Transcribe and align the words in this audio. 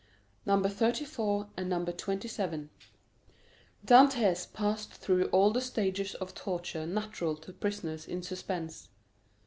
Number 0.47 0.67
34 0.67 1.49
and 1.57 1.69
Number 1.69 1.91
27 1.91 2.71
Dantès 3.85 4.51
passed 4.51 4.93
through 4.95 5.25
all 5.25 5.51
the 5.51 5.61
stages 5.61 6.15
of 6.15 6.33
torture 6.33 6.87
natural 6.87 7.35
to 7.35 7.53
prisoners 7.53 8.07
in 8.07 8.23
suspense. 8.23 8.89